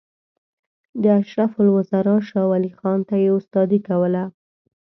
د 1.01 1.03
اشرف 1.19 1.51
الوزرا 1.61 2.15
شاولي 2.29 2.71
خان 2.79 2.99
ته 3.07 3.15
یې 3.23 3.29
استادي 3.37 3.79
کوله. 3.87 4.23